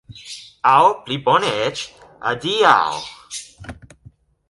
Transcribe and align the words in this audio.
Aŭ, 0.69 0.77
pli 1.09 1.17
bone 1.27 1.53
eĉ, 1.67 1.85
adiaŭ! 2.33 2.75